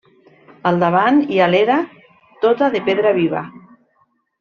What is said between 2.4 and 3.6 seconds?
tota de pedra viva.